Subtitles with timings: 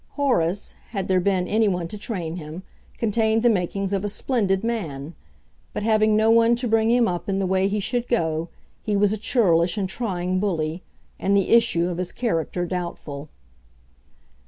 [0.13, 2.63] Horace, had there been any one to train him,
[2.97, 5.13] contained the makings of a splendid man;
[5.73, 8.49] but having no one to bring him up in the way he should go,
[8.81, 10.81] he was a churlish and trying bully,
[11.19, 13.29] and the issue of his character doubtful.